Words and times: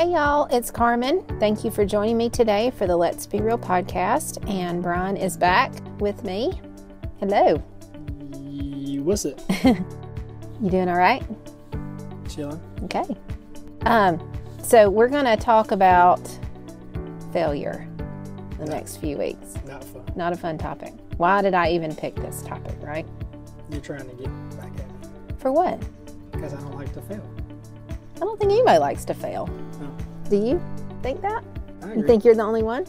Hey 0.00 0.12
y'all, 0.12 0.46
it's 0.46 0.70
Carmen. 0.70 1.22
Thank 1.38 1.62
you 1.62 1.70
for 1.70 1.84
joining 1.84 2.16
me 2.16 2.30
today 2.30 2.70
for 2.70 2.86
the 2.86 2.96
Let's 2.96 3.26
Be 3.26 3.42
Real 3.42 3.58
podcast. 3.58 4.42
And 4.48 4.82
Brian 4.82 5.14
is 5.14 5.36
back 5.36 5.74
with 6.00 6.24
me. 6.24 6.58
Hello. 7.18 7.58
What's 9.04 9.26
it? 9.26 9.38
You 10.62 10.70
doing 10.70 10.88
all 10.88 10.96
right? 10.96 11.22
Chilling. 12.30 12.58
Okay. 12.84 13.04
Um, 13.82 14.32
so 14.62 14.88
we're 14.88 15.10
going 15.10 15.26
to 15.26 15.36
talk 15.36 15.70
about 15.70 16.26
failure 17.30 17.86
the 18.58 18.64
next 18.64 18.96
few 18.96 19.18
weeks. 19.18 19.56
Not 19.66 19.84
fun. 19.84 20.10
Not 20.16 20.32
a 20.32 20.36
fun 20.36 20.56
topic. 20.56 20.94
Why 21.18 21.42
did 21.42 21.52
I 21.52 21.72
even 21.72 21.94
pick 21.94 22.16
this 22.16 22.40
topic, 22.42 22.74
right? 22.80 23.06
You're 23.70 23.82
trying 23.82 24.08
to 24.08 24.16
get 24.16 24.30
back 24.56 24.72
at 24.80 24.88
me 24.88 25.34
For 25.36 25.52
what? 25.52 25.78
because 26.32 26.54
I 26.54 26.60
don't 26.62 26.78
like 26.78 26.94
to 26.94 27.02
fail. 27.02 27.22
I 28.16 28.20
don't 28.20 28.40
think 28.40 28.50
anybody 28.50 28.78
likes 28.78 29.04
to 29.04 29.14
fail. 29.14 29.46
Do 30.30 30.36
you 30.36 30.62
think 31.02 31.20
that? 31.22 31.42
You 31.96 32.06
think 32.06 32.24
you're 32.24 32.36
the 32.36 32.42
only 32.44 32.62
one? 32.62 32.84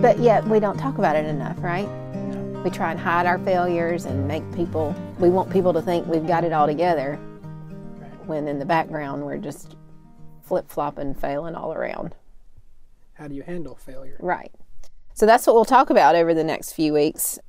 But 0.00 0.20
yet 0.20 0.46
we 0.46 0.60
don't 0.60 0.76
talk 0.78 0.98
about 0.98 1.16
it 1.16 1.24
enough, 1.24 1.60
right? 1.60 1.88
No. 2.14 2.62
We 2.62 2.70
try 2.70 2.92
and 2.92 3.00
hide 3.00 3.26
our 3.26 3.38
failures 3.40 4.04
and 4.04 4.28
make 4.28 4.44
people, 4.54 4.94
we 5.18 5.28
want 5.28 5.50
people 5.50 5.72
to 5.72 5.82
think 5.82 6.06
we've 6.06 6.26
got 6.26 6.44
it 6.44 6.52
all 6.52 6.66
together 6.68 7.18
Right. 7.98 8.26
when 8.26 8.46
in 8.46 8.60
the 8.60 8.64
background 8.64 9.24
we're 9.26 9.38
just 9.38 9.74
flip 10.42 10.68
flopping, 10.70 11.14
failing 11.14 11.56
all 11.56 11.72
around. 11.72 12.14
How 13.14 13.26
do 13.26 13.34
you 13.34 13.42
handle 13.42 13.74
failure? 13.74 14.18
Right. 14.20 14.52
So 15.14 15.26
that's 15.26 15.46
what 15.48 15.56
we'll 15.56 15.64
talk 15.64 15.90
about 15.90 16.14
over 16.14 16.32
the 16.32 16.44
next 16.44 16.72
few 16.74 16.92
weeks. 16.92 17.40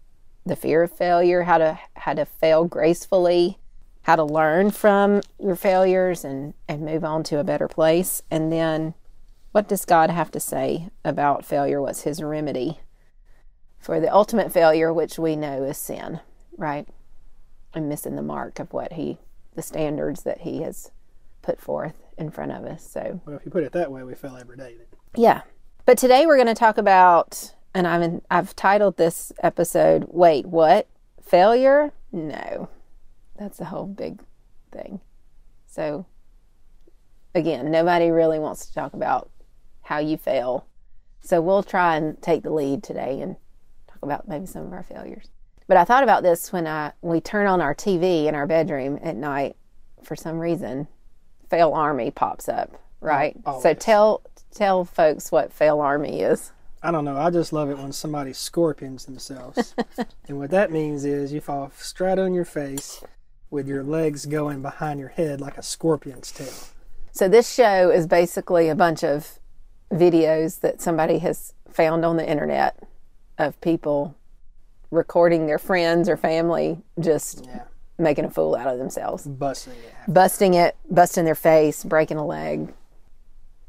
The 0.45 0.55
fear 0.55 0.81
of 0.81 0.91
failure, 0.91 1.43
how 1.43 1.57
to 1.59 1.77
how 1.95 2.13
to 2.13 2.25
fail 2.25 2.65
gracefully, 2.65 3.57
how 4.05 4.15
to 4.15 4.23
learn 4.23 4.69
from 4.69 5.19
your 5.39 5.55
failures 5.55 6.23
and 6.23 6.53
and 6.67 6.85
move 6.85 7.03
on 7.03 7.23
to 7.23 7.39
a 7.39 7.43
better 7.43 7.67
place. 7.67 8.21
And 8.29 8.51
then 8.51 8.93
what 9.51 9.67
does 9.67 9.83
God 9.83 10.11
have 10.11 10.29
to 10.31 10.39
say 10.39 10.89
about 11.03 11.43
failure? 11.43 11.81
What's 11.81 12.01
his 12.01 12.21
remedy 12.21 12.79
for 13.79 13.99
the 13.99 14.13
ultimate 14.13 14.51
failure 14.51 14.93
which 14.93 15.17
we 15.17 15.35
know 15.35 15.63
is 15.63 15.77
sin, 15.77 16.19
right? 16.55 16.87
And 17.73 17.89
missing 17.89 18.15
the 18.15 18.21
mark 18.21 18.59
of 18.59 18.71
what 18.73 18.93
he 18.93 19.17
the 19.55 19.61
standards 19.61 20.23
that 20.23 20.41
he 20.41 20.61
has 20.61 20.91
put 21.41 21.59
forth 21.59 22.03
in 22.17 22.29
front 22.29 22.51
of 22.51 22.65
us. 22.65 22.87
So 22.87 23.21
Well, 23.25 23.37
if 23.37 23.45
you 23.45 23.51
put 23.51 23.63
it 23.63 23.71
that 23.71 23.91
way, 23.91 24.03
we 24.03 24.13
fail 24.13 24.37
every 24.37 24.57
day. 24.57 24.75
Then. 24.77 24.87
yeah. 25.15 25.41
But 25.85 25.97
today 25.97 26.25
we're 26.25 26.35
going 26.37 26.47
to 26.47 26.53
talk 26.55 26.77
about, 26.77 27.53
and 27.73 27.87
I've 27.87 28.01
in, 28.01 28.21
I've 28.29 28.55
titled 28.55 28.97
this 28.97 29.31
episode, 29.41 30.05
"Wait, 30.09 30.45
what? 30.45 30.87
Failure? 31.21 31.91
No, 32.11 32.69
that's 33.37 33.57
the 33.57 33.65
whole 33.65 33.85
big 33.87 34.21
thing." 34.71 35.01
So, 35.67 36.05
again, 37.33 37.71
nobody 37.71 38.09
really 38.09 38.39
wants 38.39 38.65
to 38.65 38.73
talk 38.73 38.93
about 38.93 39.29
how 39.81 39.99
you 39.99 40.17
fail, 40.17 40.65
so 41.21 41.41
we'll 41.41 41.63
try 41.63 41.95
and 41.97 42.21
take 42.21 42.43
the 42.43 42.51
lead 42.51 42.83
today 42.83 43.21
and 43.21 43.35
talk 43.87 43.99
about 44.01 44.27
maybe 44.27 44.45
some 44.45 44.65
of 44.65 44.73
our 44.73 44.83
failures. 44.83 45.29
But 45.67 45.77
I 45.77 45.83
thought 45.83 46.03
about 46.03 46.23
this 46.23 46.53
when 46.53 46.67
I 46.67 46.91
we 47.01 47.19
turn 47.19 47.47
on 47.47 47.61
our 47.61 47.73
TV 47.73 48.27
in 48.27 48.35
our 48.35 48.47
bedroom 48.47 48.99
at 49.01 49.15
night. 49.15 49.55
For 50.03 50.15
some 50.15 50.37
reason, 50.37 50.87
Fail 51.49 51.73
Army 51.73 52.11
pops 52.11 52.47
up, 52.47 52.69
oh, 52.73 52.79
right? 53.01 53.35
so 53.61 53.73
tell 53.73 54.21
tell 54.53 54.85
folks 54.85 55.31
what 55.31 55.51
Fail 55.51 55.79
Army 55.79 56.21
is. 56.21 56.51
I 56.83 56.91
don't 56.91 57.05
know. 57.05 57.17
I 57.17 57.31
just 57.31 57.51
love 57.51 57.71
it 57.71 57.79
when 57.79 57.91
somebody 57.91 58.31
scorpions 58.31 59.05
themselves. 59.05 59.73
and 60.27 60.37
what 60.37 60.51
that 60.51 60.71
means 60.71 61.03
is 61.03 61.33
you 61.33 61.41
fall 61.41 61.71
straight 61.75 62.19
on 62.19 62.35
your 62.35 62.45
face 62.45 63.03
with 63.49 63.67
your 63.67 63.83
legs 63.83 64.25
going 64.25 64.61
behind 64.61 64.99
your 64.99 65.09
head 65.09 65.39
like 65.41 65.57
a 65.57 65.63
scorpion's 65.63 66.31
tail. 66.31 66.53
So 67.11 67.27
this 67.27 67.51
show 67.53 67.89
is 67.91 68.07
basically 68.07 68.67
a 68.69 68.75
bunch 68.75 69.03
of 69.03 69.39
videos 69.91 70.59
that 70.61 70.81
somebody 70.81 71.19
has 71.19 71.53
found 71.69 72.03
on 72.03 72.17
the 72.17 72.29
internet 72.29 72.77
of 73.37 73.59
people 73.61 74.15
recording 74.91 75.45
their 75.45 75.59
friends 75.59 76.09
or 76.09 76.17
family 76.17 76.79
just 76.99 77.45
Yeah. 77.45 77.63
making 77.97 78.25
a 78.25 78.29
fool 78.29 78.55
out 78.55 78.67
of 78.67 78.77
themselves, 78.77 79.25
Busting 79.25 79.73
it. 79.73 79.93
busting 80.13 80.53
it, 80.53 80.75
busting 80.89 81.25
their 81.25 81.35
face, 81.35 81.83
breaking 81.83 82.17
a 82.17 82.25
leg, 82.25 82.73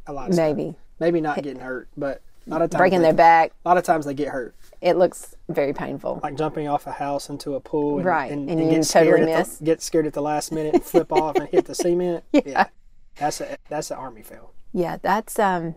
A 0.06 0.12
lot 0.12 0.28
of 0.28 0.34
stuff. 0.34 0.44
maybe 0.56 0.76
Maybe 0.98 1.20
not 1.20 1.37
getting 1.43 1.60
hurt, 1.60 1.88
but 1.97 2.22
a 2.47 2.50
lot 2.50 2.62
of 2.62 2.70
times 2.70 2.78
breaking 2.78 3.00
they, 3.00 3.06
their 3.08 3.12
back. 3.14 3.53
a 3.64 3.69
lot 3.69 3.76
of 3.76 3.84
times 3.84 4.06
they 4.06 4.14
get 4.14 4.28
hurt. 4.28 4.54
It 4.81 4.97
looks 4.97 5.34
very 5.48 5.72
painful. 5.72 6.20
like 6.22 6.37
jumping 6.37 6.69
off 6.69 6.87
a 6.87 6.92
house 6.92 7.28
into 7.31 7.54
a 7.54 7.60
pool 7.60 7.97
and, 7.97 8.04
Right, 8.04 8.31
and, 8.31 8.48
and 8.50 8.60
and 8.60 8.69
you 8.70 8.76
get 8.76 8.84
scared 8.84 9.06
totally 9.06 9.32
at 9.32 9.38
miss. 9.38 9.59
the, 9.59 9.64
get 9.64 9.82
scared 9.82 10.06
at 10.06 10.12
the 10.12 10.22
last 10.22 10.53
minute 10.53 10.75
and 10.75 10.84
flip 10.92 11.10
off 11.12 11.37
and 11.37 11.48
hit 11.48 11.64
the 11.66 11.75
cement. 11.75 12.25
Yeah. 12.44 12.66
That's 13.19 13.41
a 13.41 13.56
that's 13.70 13.91
an 13.91 13.97
army 13.97 14.22
fail. 14.22 14.53
Yeah, 14.72 14.98
that's 15.00 15.38
um 15.38 15.75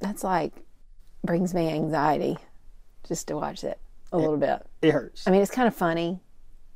that's 0.00 0.22
like 0.22 0.52
brings 1.24 1.54
me 1.54 1.70
anxiety 1.70 2.36
just 3.08 3.28
to 3.28 3.36
watch 3.36 3.64
it 3.64 3.78
a 4.12 4.18
little 4.18 4.36
bit. 4.36 4.66
It 4.82 4.90
hurts. 4.90 5.26
I 5.26 5.30
mean, 5.30 5.40
it's 5.40 5.50
kind 5.50 5.66
of 5.68 5.74
funny, 5.74 6.20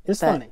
It's 0.05 0.19
but- 0.21 0.31
funny. 0.31 0.51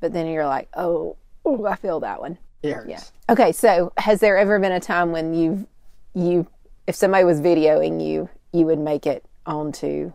but 0.00 0.12
then 0.12 0.26
you're 0.26 0.44
like, 0.46 0.68
"Oh, 0.74 1.16
oh, 1.46 1.64
I 1.64 1.76
feel 1.76 2.00
that 2.00 2.20
one." 2.20 2.36
It 2.62 2.74
hurts. 2.74 2.90
Yeah. 2.90 3.00
Okay, 3.30 3.50
so 3.52 3.92
has 3.96 4.20
there 4.20 4.36
ever 4.36 4.58
been 4.58 4.72
a 4.72 4.80
time 4.80 5.10
when 5.12 5.32
you've 5.32 5.66
you 6.14 6.46
if 6.86 6.94
somebody 6.96 7.24
was 7.24 7.40
videoing 7.40 8.04
you, 8.06 8.28
you 8.52 8.66
would 8.66 8.78
make 8.78 9.06
it 9.06 9.24
onto 9.46 10.12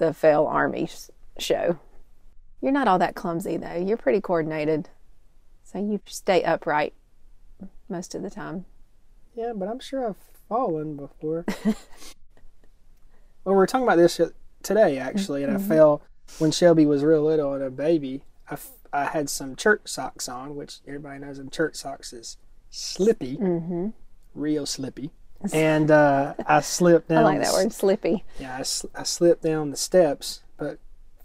the 0.00 0.12
Fail 0.14 0.46
Army 0.46 0.88
show? 1.38 1.78
You're 2.60 2.72
not 2.72 2.88
all 2.88 2.98
that 2.98 3.14
clumsy 3.14 3.56
though. 3.56 3.76
You're 3.76 3.96
pretty 3.96 4.20
coordinated. 4.20 4.88
So 5.62 5.78
you 5.78 6.00
stay 6.06 6.42
upright 6.42 6.94
most 7.88 8.14
of 8.16 8.22
the 8.22 8.30
time. 8.30 8.64
Yeah, 9.36 9.52
but 9.54 9.68
I'm 9.68 9.78
sure 9.78 10.08
I've 10.08 10.16
fallen 10.48 10.96
before. 10.96 11.44
well, 11.64 11.74
we 13.44 13.62
are 13.62 13.66
talking 13.66 13.84
about 13.86 13.96
this 13.96 14.20
today 14.62 14.98
actually, 14.98 15.44
and 15.44 15.54
I 15.56 15.58
fell 15.58 16.02
when 16.38 16.50
Shelby 16.50 16.86
was 16.86 17.04
real 17.04 17.22
little 17.24 17.54
and 17.54 17.62
a 17.62 17.70
baby. 17.70 18.22
I, 18.48 18.54
f- 18.54 18.70
I 18.92 19.04
had 19.04 19.30
some 19.30 19.54
church 19.54 19.82
socks 19.84 20.28
on, 20.28 20.56
which 20.56 20.78
everybody 20.86 21.20
knows 21.20 21.38
them 21.38 21.50
church 21.50 21.76
socks 21.76 22.12
is 22.12 22.36
slippy, 22.70 23.36
Mm-hmm. 23.36 23.88
real 24.34 24.66
slippy. 24.66 25.10
And 25.52 25.90
uh, 25.90 26.34
I 26.46 26.60
slipped 26.60 27.08
down. 27.08 27.18
I 27.18 27.22
like 27.22 27.40
that 27.42 27.52
word, 27.52 27.72
slippy. 27.72 28.24
Yeah, 28.38 28.58
I, 28.58 28.62
sl- 28.62 28.88
I 28.94 29.04
slipped 29.04 29.42
down 29.42 29.70
the 29.70 29.76
steps, 29.76 30.42
but 30.58 30.78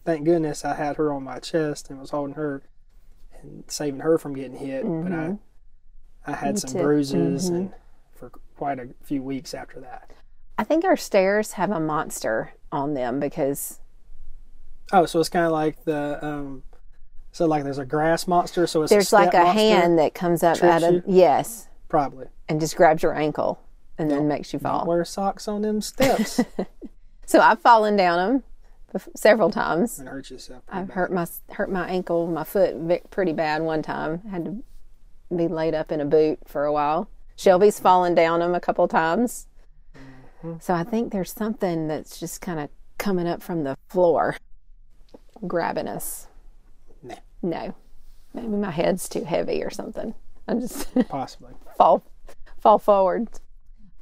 thank 0.05 0.23
goodness 0.25 0.63
I 0.63 0.75
had 0.75 0.95
her 0.95 1.11
on 1.13 1.23
my 1.23 1.39
chest 1.39 1.89
and 1.89 1.99
was 1.99 2.11
holding 2.11 2.35
her 2.35 2.63
and 3.41 3.63
saving 3.67 3.99
her 4.01 4.17
from 4.17 4.33
getting 4.35 4.57
hit. 4.57 4.83
But 4.85 5.11
I, 5.11 5.37
I 6.25 6.31
had 6.33 6.53
Me 6.55 6.59
some 6.61 6.71
too. 6.71 6.79
bruises 6.81 7.49
and 7.49 7.73
for 8.13 8.29
quite 8.57 8.79
a 8.79 8.87
few 9.03 9.21
weeks 9.21 9.53
after 9.53 9.79
that. 9.81 10.11
I 10.57 10.63
think 10.63 10.85
our 10.85 10.95
stairs 10.95 11.53
have 11.53 11.69
a 11.71 11.79
monster 11.81 12.53
on 12.71 12.93
them 12.93 13.19
because 13.19 13.79
Oh, 14.93 15.05
so 15.05 15.19
it's 15.19 15.29
kind 15.29 15.45
of 15.45 15.51
like 15.51 15.83
the 15.83 16.23
um, 16.25 16.63
so 17.33 17.45
like 17.47 17.63
there's 17.65 17.79
a 17.79 17.85
grass 17.85 18.27
monster. 18.27 18.65
So 18.67 18.83
it's 18.83 18.91
there's 18.91 19.11
a 19.11 19.15
like 19.15 19.33
a 19.33 19.39
monster? 19.39 19.59
hand 19.59 19.99
that 19.99 20.13
comes 20.13 20.41
up 20.43 20.63
out 20.63 20.83
of 20.83 20.93
you? 20.93 21.03
yes, 21.07 21.67
probably. 21.89 22.27
and 22.47 22.61
just 22.61 22.77
grabs 22.77 23.03
your 23.03 23.13
ankle 23.13 23.59
and 23.97 24.09
then 24.11 24.28
makes 24.28 24.53
you 24.53 24.59
fall. 24.59 24.85
Wear 24.85 25.06
socks 25.06 25.47
on 25.47 25.61
them 25.61 25.81
steps 25.81 26.41
So 27.25 27.39
I've 27.39 27.59
fallen 27.59 27.95
down 27.95 28.17
them 28.17 28.44
several 29.16 29.50
times. 29.50 30.00
and 30.00 30.07
hurt 30.07 30.29
yourself. 30.29 30.63
I've 30.69 30.88
bad. 30.88 30.94
hurt 30.95 31.11
my 31.13 31.28
hurt 31.50 31.72
my 31.72 31.88
ankle, 31.89 32.28
my 32.28 32.44
foot 32.44 33.09
pretty 33.09 33.33
bad 33.33 33.61
one 33.61 33.81
time. 33.81 34.22
Had 34.29 34.45
to 34.45 34.63
be 35.35 35.47
laid 35.47 35.73
up 35.73 35.91
in 35.91 36.00
a 36.00 36.06
boot 36.06 36.39
for 36.45 36.66
a 36.66 36.72
while. 36.72 37.09
Shelby's 37.35 37.79
fallen 37.79 38.16
down 38.16 38.39
them 38.39 38.53
a 38.56 38.59
couple 38.59 38.88
times. 38.88 39.47
Mm-hmm. 39.95 40.59
So 40.62 40.73
I 40.73 40.83
think 40.83 41.12
there's 41.12 41.31
something 41.31 41.88
that's 41.88 42.19
just 42.19 42.41
kind 42.41 42.59
of 42.59 42.69
coming 42.97 43.27
up 43.27 43.41
from 43.41 43.63
the 43.63 43.75
floor, 43.89 44.38
grabbing 45.45 45.88
us. 45.88 46.27
Nah. 47.03 47.16
No, 47.41 47.75
maybe 48.33 48.47
my 48.47 48.72
head's 48.72 49.09
too 49.09 49.25
heavy 49.25 49.63
or 49.63 49.69
something. 49.71 50.13
I'm 50.47 50.62
just 50.62 50.88
Possibly. 51.09 51.53
fall 51.77 52.03
fall 52.62 52.77
forward. 52.80 53.27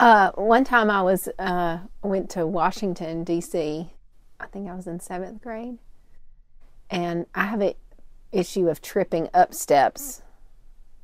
Uh, 0.04 0.34
one 0.34 0.66
time 0.66 0.92
I 0.92 1.02
was 1.02 1.30
uh, 1.40 1.78
went 2.02 2.30
to 2.32 2.46
Washington 2.46 3.24
D.C. 3.24 3.90
I 4.38 4.46
think 4.48 4.70
I 4.70 4.76
was 4.76 4.86
in 4.86 5.00
seventh 5.00 5.42
grade, 5.42 5.78
and 6.90 7.26
I 7.34 7.46
have 7.46 7.62
a 7.62 7.78
issue 8.34 8.68
of 8.68 8.82
tripping 8.82 9.30
up 9.34 9.54
steps 9.54 10.22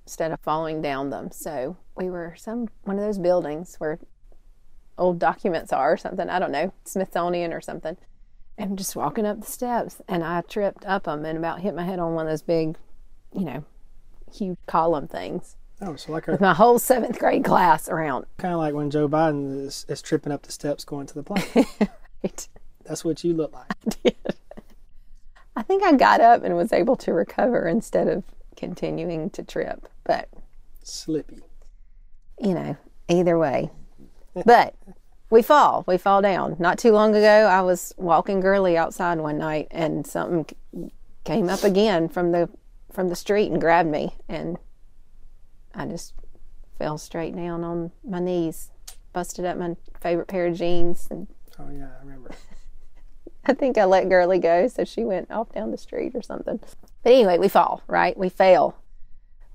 instead 0.06 0.34
of 0.34 0.42
falling 0.42 0.82
down 0.82 1.12
them. 1.12 1.32
So 1.32 1.78
we 1.96 2.10
were 2.10 2.36
some 2.38 2.68
one 2.84 3.00
of 3.00 3.06
those 3.06 3.20
buildings 3.20 3.78
where 3.78 4.00
old 4.98 5.18
documents 5.18 5.72
are 5.72 5.94
or 5.94 5.96
something. 5.96 6.30
I 6.30 6.38
don't 6.38 6.52
know 6.52 6.74
Smithsonian 6.84 7.54
or 7.54 7.62
something. 7.62 7.96
And 8.58 8.78
just 8.78 8.98
walking 8.98 9.26
up 9.26 9.40
the 9.40 9.50
steps, 9.50 10.02
and 10.10 10.26
I 10.26 10.42
tripped 10.42 10.86
up 10.86 11.06
them 11.06 11.24
and 11.24 11.38
about 11.38 11.62
hit 11.62 11.74
my 11.74 11.86
head 11.86 12.00
on 12.00 12.16
one 12.16 12.26
of 12.28 12.34
those 12.34 12.42
big, 12.42 12.76
you 13.34 13.46
know, 13.46 13.64
huge 14.30 14.58
column 14.68 15.08
things. 15.08 15.56
Oh, 15.82 15.96
so 15.96 16.12
like 16.12 16.28
a 16.28 16.32
With 16.32 16.42
my 16.42 16.54
whole 16.54 16.78
seventh 16.80 17.18
grade 17.20 17.46
class 17.46 17.88
around. 17.88 18.26
kind 18.38 18.54
of 18.54 18.60
like 18.60 18.74
when 18.74 18.90
Joe 18.90 19.08
Biden 19.08 19.66
is, 19.66 19.86
is 19.88 20.02
tripping 20.02 20.32
up 20.34 20.42
the 20.44 20.52
steps 20.52 20.84
going 20.84 21.08
to 21.08 21.14
the 21.16 21.24
plane. 21.24 21.66
Right. 22.22 22.50
That's 22.84 23.06
what 23.06 23.24
you 23.24 23.34
look 23.34 23.54
like. 23.54 24.14
I 25.56 25.62
think 25.64 25.84
I 25.84 25.94
got 25.94 26.20
up 26.20 26.44
and 26.44 26.54
was 26.56 26.74
able 26.74 26.98
to 26.98 27.14
recover 27.14 27.66
instead 27.66 28.10
of 28.10 28.26
continuing 28.58 29.30
to 29.30 29.44
trip. 29.44 29.88
But 30.04 30.28
Slippy. 30.84 31.40
you 32.40 32.54
know, 32.54 32.76
either 33.08 33.38
way. 33.38 33.70
But 34.46 34.76
we 35.30 35.42
fall. 35.42 35.86
We 35.88 35.98
fall 35.98 36.22
down. 36.22 36.58
Not 36.60 36.78
too 36.78 36.92
long 36.92 37.16
ago, 37.16 37.46
I 37.46 37.62
was 37.62 37.94
walking 37.98 38.42
girly 38.42 38.78
outside 38.78 39.20
one 39.20 39.38
night, 39.38 39.68
and 39.72 40.06
something 40.06 40.46
came 41.24 41.48
up 41.50 41.64
again 41.64 42.10
from 42.10 42.32
the 42.34 42.50
from 42.92 43.08
the 43.08 43.16
street 43.16 43.50
and 43.52 43.62
grabbed 43.62 43.90
me, 43.90 44.16
and 44.28 44.58
I 45.80 45.86
just 45.86 46.14
fell 46.78 46.98
straight 46.98 47.36
down 47.36 47.64
on 47.64 47.92
my 48.04 48.20
knees, 48.20 48.70
busted 49.14 49.46
up 49.46 49.58
my 49.58 49.78
favorite 50.02 50.28
pair 50.28 50.48
of 50.48 50.58
jeans, 50.58 51.08
and 51.10 51.28
Oh 51.58 51.70
yeah, 51.72 51.88
I 51.98 52.04
remember. 52.04 52.32
I 53.46 53.54
think 53.54 53.78
I 53.78 53.86
let 53.86 54.10
Girly 54.10 54.40
go, 54.40 54.68
so 54.68 54.84
she 54.84 55.04
went 55.04 55.32
off 55.32 55.52
down 55.54 55.72
the 55.72 55.78
street 55.78 56.14
or 56.16 56.22
something. 56.22 56.60
But 57.04 57.12
anyway, 57.14 57.38
we 57.38 57.48
fall, 57.48 57.82
right? 57.88 58.18
We 58.18 58.30
fail. 58.30 58.78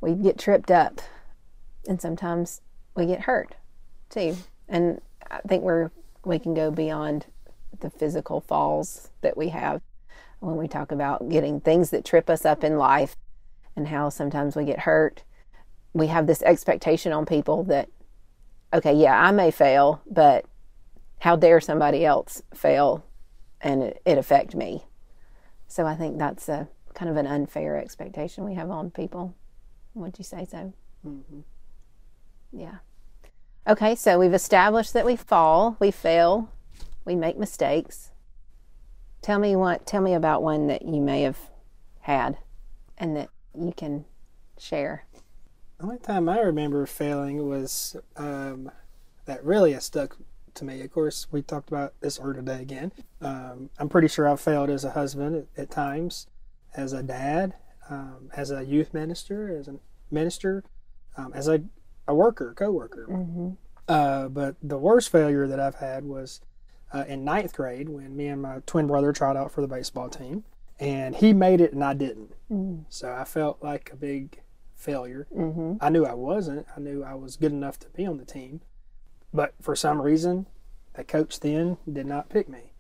We 0.00 0.14
get 0.14 0.38
tripped 0.38 0.70
up. 0.70 1.00
And 1.86 2.00
sometimes 2.00 2.62
we 2.94 3.06
get 3.06 3.22
hurt 3.22 3.54
too. 4.08 4.36
And 4.68 5.00
I 5.30 5.40
think 5.46 5.62
we're 5.62 5.90
we 6.24 6.38
can 6.38 6.54
go 6.54 6.70
beyond 6.70 7.26
the 7.80 7.90
physical 7.90 8.40
falls 8.40 9.10
that 9.20 9.36
we 9.36 9.50
have 9.50 9.82
when 10.40 10.56
we 10.56 10.66
talk 10.68 10.90
about 10.90 11.28
getting 11.28 11.60
things 11.60 11.90
that 11.90 12.04
trip 12.04 12.30
us 12.30 12.46
up 12.46 12.64
in 12.64 12.78
life 12.78 13.16
and 13.76 13.88
how 13.88 14.08
sometimes 14.08 14.56
we 14.56 14.64
get 14.64 14.80
hurt. 14.80 15.22
We 15.94 16.08
have 16.08 16.26
this 16.26 16.42
expectation 16.42 17.12
on 17.12 17.24
people 17.24 17.64
that 17.64 17.88
okay, 18.72 18.92
yeah, 18.92 19.18
I 19.18 19.30
may 19.30 19.50
fail, 19.52 20.02
but 20.10 20.44
how 21.20 21.36
dare 21.36 21.60
somebody 21.60 22.04
else 22.04 22.42
fail 22.52 23.04
and 23.60 23.82
it, 23.84 24.02
it 24.04 24.18
affect 24.18 24.54
me. 24.54 24.84
So 25.68 25.86
I 25.86 25.94
think 25.94 26.18
that's 26.18 26.48
a 26.48 26.68
kind 26.92 27.10
of 27.10 27.16
an 27.16 27.26
unfair 27.26 27.78
expectation 27.78 28.44
we 28.44 28.54
have 28.54 28.70
on 28.70 28.90
people. 28.90 29.34
Would 29.94 30.18
you 30.18 30.24
say 30.24 30.44
so? 30.44 30.72
hmm 31.02 31.40
Yeah. 32.52 32.76
Okay, 33.66 33.94
so 33.94 34.18
we've 34.18 34.34
established 34.34 34.92
that 34.92 35.06
we 35.06 35.16
fall, 35.16 35.76
we 35.80 35.90
fail, 35.90 36.50
we 37.04 37.14
make 37.14 37.38
mistakes. 37.38 38.10
Tell 39.22 39.38
me 39.38 39.56
what 39.56 39.86
tell 39.86 40.02
me 40.02 40.12
about 40.12 40.42
one 40.42 40.66
that 40.66 40.82
you 40.82 41.00
may 41.00 41.22
have 41.22 41.38
had 42.00 42.36
and 42.98 43.16
that 43.16 43.30
you 43.58 43.72
can 43.74 44.04
share. 44.58 45.06
The 45.78 45.84
only 45.84 45.98
time 45.98 46.28
I 46.28 46.38
remember 46.40 46.86
failing 46.86 47.48
was 47.48 47.96
um, 48.16 48.70
that 49.26 49.44
really 49.44 49.72
has 49.72 49.84
stuck 49.84 50.16
to 50.54 50.64
me. 50.64 50.80
Of 50.82 50.92
course, 50.92 51.26
we 51.32 51.42
talked 51.42 51.68
about 51.68 51.94
this 52.00 52.20
earlier 52.20 52.34
today 52.34 52.62
again. 52.62 52.92
Um, 53.20 53.70
I'm 53.78 53.88
pretty 53.88 54.08
sure 54.08 54.28
I've 54.28 54.40
failed 54.40 54.70
as 54.70 54.84
a 54.84 54.90
husband 54.90 55.46
at, 55.56 55.62
at 55.62 55.70
times, 55.70 56.28
as 56.76 56.92
a 56.92 57.02
dad, 57.02 57.54
um, 57.90 58.30
as 58.36 58.50
a 58.50 58.64
youth 58.64 58.94
minister, 58.94 59.56
as 59.56 59.68
a 59.68 59.76
minister, 60.10 60.64
um, 61.16 61.32
as 61.34 61.48
a, 61.48 61.62
a 62.06 62.14
worker, 62.14 62.54
co-worker. 62.56 63.06
Mm-hmm. 63.10 63.50
Uh, 63.88 64.28
but 64.28 64.56
the 64.62 64.78
worst 64.78 65.10
failure 65.10 65.46
that 65.46 65.60
I've 65.60 65.76
had 65.76 66.04
was 66.04 66.40
uh, 66.92 67.04
in 67.08 67.24
ninth 67.24 67.54
grade 67.54 67.88
when 67.88 68.16
me 68.16 68.28
and 68.28 68.40
my 68.40 68.60
twin 68.64 68.86
brother 68.86 69.12
tried 69.12 69.36
out 69.36 69.50
for 69.50 69.60
the 69.60 69.66
baseball 69.68 70.08
team, 70.08 70.44
and 70.78 71.16
he 71.16 71.32
made 71.32 71.60
it 71.60 71.72
and 71.72 71.82
I 71.82 71.94
didn't. 71.94 72.32
Mm. 72.50 72.84
So 72.88 73.12
I 73.12 73.24
felt 73.24 73.62
like 73.62 73.90
a 73.92 73.96
big 73.96 74.40
failure. 74.74 75.26
Mm-hmm. 75.34 75.74
I 75.80 75.88
knew 75.90 76.04
I 76.04 76.14
wasn't. 76.14 76.66
I 76.76 76.80
knew 76.80 77.02
I 77.02 77.14
was 77.14 77.36
good 77.36 77.52
enough 77.52 77.78
to 77.80 77.88
be 77.90 78.06
on 78.06 78.18
the 78.18 78.24
team, 78.24 78.60
but 79.32 79.54
for 79.60 79.74
some 79.76 80.00
reason, 80.00 80.46
the 80.94 81.04
coach 81.04 81.40
then 81.40 81.78
did 81.90 82.06
not 82.06 82.28
pick 82.28 82.48
me. 82.48 82.72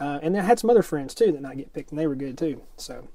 Uh, 0.00 0.18
and 0.22 0.36
I 0.36 0.42
had 0.42 0.58
some 0.58 0.70
other 0.70 0.82
friends 0.82 1.14
too 1.14 1.32
that 1.32 1.40
not 1.42 1.56
get 1.56 1.72
picked, 1.72 1.90
and 1.90 1.98
they 1.98 2.06
were 2.06 2.14
good 2.14 2.38
too. 2.38 2.62
So, 2.76 3.08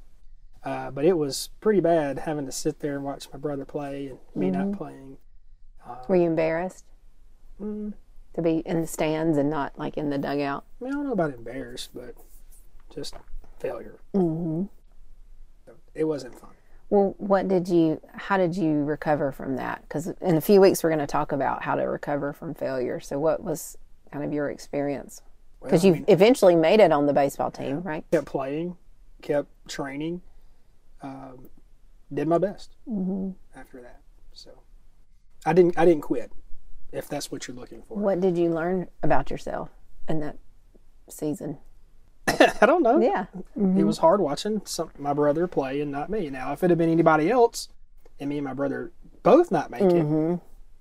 uh, 0.63 0.92
but 0.92 1.06
it 1.06 1.18
was 1.18 1.50
pretty 1.62 1.80
bad 1.80 2.19
having 2.19 2.45
to 2.45 2.51
sit 2.51 2.80
there 2.80 2.95
and 2.95 3.04
watch 3.04 3.27
my 3.31 3.39
brother 3.39 3.65
play 3.65 4.07
and 4.07 4.19
me 4.36 4.51
not 4.51 4.74
playing. 4.74 5.18
Were 6.07 6.15
you 6.15 6.27
embarrassed 6.27 6.86
Mm, 7.62 7.94
to 8.33 8.42
be 8.42 8.63
in 8.65 8.81
the 8.81 8.88
stands 8.88 9.38
and 9.38 9.50
not 9.50 9.77
like 9.77 9.95
in 9.95 10.10
the 10.10 10.18
dugout? 10.18 10.65
I 10.81 10.86
mean, 10.86 10.94
I 10.94 10.95
don't 10.95 11.06
know 11.06 11.13
about 11.13 11.33
embarrassed, 11.33 11.92
but 11.94 12.15
just 12.94 13.13
failure. 13.60 14.00
Mm-hmm. 14.15 14.63
It 15.94 16.06
wasn't 16.06 16.38
fun. 16.39 16.50
Well, 16.94 17.16
what 17.18 17.48
did 17.48 17.68
you, 17.68 18.00
how 18.13 18.38
did 18.38 18.56
you 18.56 18.84
recover 18.84 19.31
from 19.31 19.56
that? 19.56 19.81
Because 19.81 20.10
in 20.22 20.38
a 20.38 20.42
few 20.42 20.62
weeks, 20.62 20.84
we're 20.84 20.92
going 20.92 21.00
to 21.00 21.07
talk 21.07 21.31
about 21.31 21.63
how 21.63 21.74
to 21.74 21.81
recover 21.81 22.34
from 22.34 22.54
failure. 22.54 23.00
So, 23.00 23.18
what 23.18 23.44
was 23.44 23.75
kind 24.12 24.24
of 24.24 24.31
your 24.31 24.51
experience? 24.51 25.24
Because 25.63 25.84
Well, 25.84 25.95
you 25.95 26.06
eventually 26.07 26.56
made 26.56 26.80
it 26.80 26.92
on 26.92 27.07
the 27.07 27.13
baseball 27.13 27.50
team, 27.50 27.81
right? 27.81 28.06
kept 28.12 28.28
playing, 28.28 28.78
kept 29.24 29.50
training, 29.68 30.22
um, 31.01 31.50
did 32.13 32.28
my 32.28 32.38
best 32.38 32.75
Mm-hmm. 32.88 33.31
after 33.60 33.81
that. 33.81 34.01
So 34.34 34.51
I 35.48 35.54
didn't 35.54 35.75
I 35.80 35.86
didn't 35.86 36.04
quit. 36.04 36.31
If 36.92 37.07
that's 37.07 37.31
what 37.31 37.48
you're 37.48 37.57
looking 37.57 37.81
for, 37.81 37.98
What 37.98 38.22
did 38.22 38.38
you 38.38 38.50
learn 38.51 38.88
about 39.01 39.31
yourself 39.31 39.69
in 40.07 40.19
that 40.19 40.38
season? 41.10 41.57
I 42.62 42.66
don't 42.66 42.84
know. 42.84 43.00
Yeah. 43.02 43.25
It 43.56 43.84
was 43.84 43.98
hard 43.98 44.22
watching 44.22 44.62
some, 44.66 44.92
my 44.98 45.14
brother 45.14 45.48
play 45.48 45.81
and 45.81 45.92
not 45.92 46.10
me. 46.10 46.30
Now, 46.30 46.54
if 46.54 46.64
it 46.64 46.70
had 46.70 46.78
been 46.78 46.90
anybody 46.90 47.30
else, 47.30 47.70
and 48.20 48.30
me 48.30 48.38
and 48.38 48.46
my 48.46 48.54
brother 48.54 48.92
both 49.24 49.52
not 49.52 49.70
make 49.72 49.81
it, 49.81 49.92
Mm-hmm. 49.92 50.36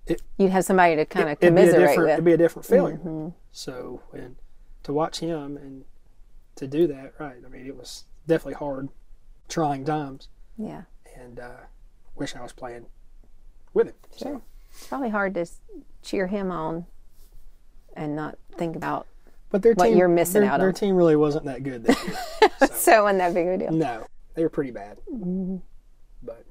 It- 0.06 0.22
You'd 0.36 0.50
have 0.50 0.64
somebody 0.64 0.96
to 0.96 1.04
kind 1.04 1.28
of 1.28 1.38
it'd 1.40 1.54
be 1.54 1.62
a 1.62 1.66
commiserate 1.66 1.98
with. 1.98 2.08
it'd 2.10 2.24
be 2.24 2.32
a 2.32 2.36
different 2.36 2.66
failure. 2.66 2.98
Mhm. 3.04 3.34
So 3.52 4.02
and 4.12 4.36
to 4.82 4.92
watch 4.92 5.20
him 5.20 5.56
and 5.56 5.84
to 6.56 6.66
do 6.66 6.86
that, 6.88 7.14
right? 7.20 7.36
I 7.44 7.48
mean, 7.48 7.66
it 7.66 7.76
was 7.76 8.04
definitely 8.26 8.54
hard, 8.54 8.88
trying 9.48 9.84
times, 9.84 10.28
Yeah. 10.58 10.82
and 11.16 11.38
uh, 11.38 11.50
wish 12.16 12.34
I 12.34 12.42
was 12.42 12.52
playing 12.52 12.86
with 13.74 13.88
him. 13.88 13.94
Sure. 14.16 14.40
It's 14.70 14.86
probably 14.88 15.10
hard 15.10 15.34
to 15.34 15.46
cheer 16.02 16.26
him 16.26 16.50
on 16.50 16.86
and 17.94 18.16
not 18.16 18.38
think 18.56 18.74
about 18.74 19.06
But 19.52 19.62
their 19.62 19.74
What 19.74 19.86
team, 19.88 19.98
you're 19.98 20.08
missing 20.08 20.40
their, 20.42 20.50
out 20.50 20.58
their 20.58 20.68
on. 20.68 20.74
team 20.74 20.96
really 20.96 21.14
wasn't 21.14 21.44
that 21.44 21.62
good 21.62 21.84
this 21.84 22.02
year. 22.04 22.16
so 22.72 22.98
it 23.00 23.02
wasn't 23.02 23.18
that 23.18 23.34
big 23.34 23.46
of 23.46 23.52
a 23.54 23.58
deal. 23.58 23.70
no, 23.72 24.06
they 24.34 24.42
were 24.42 24.48
pretty 24.48 24.70
bad. 24.72 24.98
Mm-hmm. 25.12 25.56
But 26.22 26.44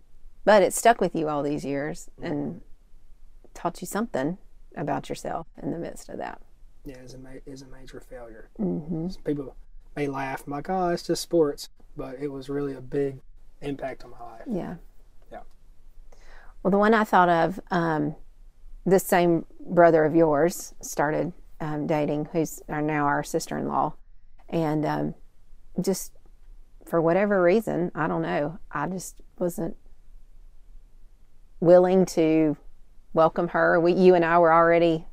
But 0.45 0.61
it 0.63 0.73
stuck 0.73 1.01
with 1.01 1.15
you 1.15 1.27
all 1.27 1.41
these 1.43 1.65
years 1.65 2.09
and 2.21 2.61
taught 3.53 3.81
you 3.81 3.87
something 3.87 4.37
about 4.77 5.09
yourself 5.09 5.47
in 5.61 5.71
the 5.71 5.79
midst 5.79 6.07
of 6.09 6.17
that. 6.19 6.39
yeah, 6.85 6.95
it's 7.03 7.13
a 7.15 7.17
ma- 7.17 7.29
it's 7.45 7.61
a 7.63 7.67
major 7.67 7.99
failure. 7.99 8.49
Mm-hmm. 8.59 9.07
People 9.25 9.55
may 9.95 10.07
laugh, 10.07 10.43
I'm 10.45 10.53
like, 10.53 10.69
oh, 10.69 10.89
it's 10.89 11.03
just 11.03 11.21
sports, 11.23 11.69
but 11.97 12.15
it 12.21 12.27
was 12.31 12.49
really 12.49 12.73
a 12.75 12.81
big 12.81 13.19
impact 13.61 14.03
on 14.05 14.11
my 14.11 14.19
life. 14.21 14.43
Yeah. 14.47 14.75
Yeah. 15.31 15.41
Well, 16.63 16.71
the 16.71 16.77
one 16.77 16.93
I 16.93 17.03
thought 17.03 17.29
of, 17.29 17.59
um, 17.71 18.15
this 18.85 19.03
same 19.03 19.45
brother 19.59 20.05
of 20.05 20.15
yours 20.15 20.73
started 20.81 21.33
um, 21.61 21.87
dating, 21.87 22.27
who's 22.33 22.61
now 22.67 23.05
our 23.05 23.23
sister 23.23 23.57
in 23.57 23.67
law. 23.67 23.93
And 24.49 24.85
um, 24.85 25.15
just 25.79 26.11
for 26.85 26.99
whatever 26.99 27.41
reason, 27.41 27.91
I 27.95 28.07
don't 28.07 28.23
know, 28.23 28.59
I 28.69 28.87
just 28.87 29.21
wasn't 29.39 29.77
willing 31.61 32.05
to 32.07 32.57
welcome 33.13 33.49
her. 33.49 33.79
We, 33.79 33.93
you 33.93 34.15
and 34.15 34.25
I 34.25 34.39
were 34.39 34.51
already 34.51 35.05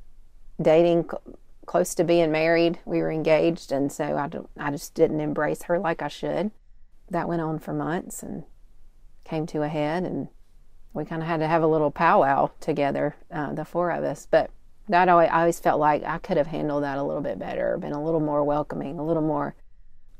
dating, 0.61 1.05
cl- 1.05 1.39
close 1.67 1.95
to 1.95 2.05
being 2.05 2.33
married. 2.33 2.79
We 2.85 2.99
were 2.99 3.13
engaged, 3.13 3.71
and 3.71 3.93
so 3.93 4.17
I 4.17 4.27
don't, 4.27 4.49
I 4.59 4.71
just 4.71 4.95
didn't 4.95 5.21
embrace 5.21 5.65
her 5.65 5.79
like 5.79 6.03
I 6.03 6.09
should. 6.09 6.51
That 7.11 7.29
went 7.29 7.43
on 7.43 7.59
for 7.59 7.73
months 7.73 8.23
and 8.23 8.45
came 9.25 9.47
to 9.47 9.63
a 9.63 9.69
head, 9.69 10.05
and 10.05 10.29
we 10.95 11.05
kind 11.05 11.23
of 11.23 11.29
had 11.29 11.41
to 11.41 11.47
have 11.47 11.63
a 11.63 11.67
little 11.67 11.91
powwow 11.91 12.51
together, 12.61 13.17
uh, 13.31 13.53
the 13.53 13.65
four 13.65 13.91
of 13.91 14.03
us. 14.03 14.27
But 14.29 14.51
that 14.89 15.09
always, 15.09 15.29
I 15.31 15.41
always 15.41 15.61
felt 15.61 15.81
like 15.81 16.03
I 16.05 16.19
could 16.19 16.37
have 16.37 16.47
handled 16.47 16.83
that 16.83 16.99
a 16.99 17.03
little 17.03 17.23
bit 17.23 17.39
better, 17.39 17.77
been 17.79 17.93
a 17.93 18.03
little 18.03 18.21
more 18.21 18.43
welcoming, 18.45 18.99
a 18.99 19.05
little 19.05 19.23
more 19.23 19.55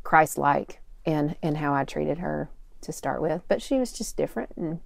Christ-like 0.03 0.81
in 1.05 1.37
in 1.43 1.57
how 1.57 1.75
I 1.75 1.85
treated 1.85 2.19
her 2.19 2.51
to 2.83 2.93
start 2.93 3.23
with. 3.23 3.43
But 3.49 3.63
she 3.63 3.79
was 3.79 3.93
just 3.93 4.17
different 4.17 4.51
and 4.57 4.81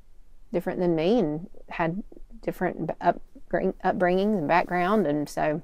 different 0.53 0.81
than 0.81 0.95
me, 0.95 1.19
and 1.19 1.49
had 1.71 2.03
different 2.43 2.91
upbring, 3.01 3.75
upbringings 3.85 4.39
and 4.39 4.49
background, 4.49 5.07
and 5.07 5.29
so 5.29 5.62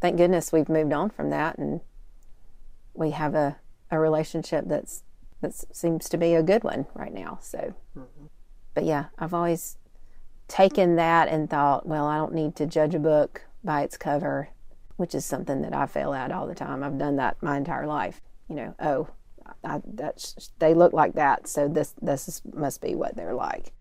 thank 0.00 0.16
goodness 0.16 0.52
we've 0.52 0.68
moved 0.68 0.92
on 0.92 1.10
from 1.10 1.30
that, 1.30 1.58
and 1.58 1.80
we 2.94 3.10
have 3.12 3.34
a 3.34 3.56
a 3.90 3.98
relationship 3.98 4.64
that's 4.66 5.02
that 5.40 5.54
seems 5.74 6.08
to 6.08 6.16
be 6.16 6.34
a 6.34 6.42
good 6.42 6.64
one 6.64 6.86
right 6.94 7.14
now. 7.14 7.38
So 7.40 7.74
mm-hmm. 7.96 8.26
but 8.74 8.84
yeah, 8.84 9.06
I've 9.18 9.34
always 9.34 9.78
taken 10.48 10.96
that 10.96 11.28
and 11.28 11.48
thought, 11.48 11.86
well, 11.86 12.06
I 12.06 12.16
don't 12.16 12.34
need 12.34 12.56
to 12.56 12.66
judge 12.66 12.94
a 12.94 12.98
book 12.98 13.42
by 13.62 13.82
its 13.82 13.96
cover, 13.96 14.48
which 14.96 15.14
is 15.14 15.24
something 15.24 15.62
that 15.62 15.74
I 15.74 15.86
fail 15.86 16.12
at 16.14 16.32
all 16.32 16.46
the 16.46 16.54
time. 16.54 16.82
I've 16.82 16.98
done 16.98 17.16
that 17.16 17.42
my 17.42 17.56
entire 17.56 17.86
life. 17.86 18.20
You 18.48 18.56
know, 18.56 18.74
oh, 18.80 19.08
I, 19.62 19.80
that's 19.84 20.50
they 20.58 20.74
look 20.74 20.92
like 20.92 21.14
that, 21.14 21.46
so 21.46 21.68
this 21.68 21.94
this 22.00 22.28
is, 22.28 22.42
must 22.54 22.80
be 22.80 22.94
what 22.94 23.14
they're 23.16 23.34
like, 23.34 23.72